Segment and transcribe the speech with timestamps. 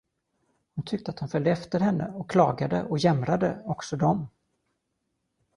[0.75, 4.27] Hon tyckte, att de följde efter henne och klagade och jämrade, också de.